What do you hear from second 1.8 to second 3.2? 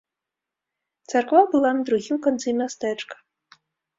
на другім канцы мястэчка.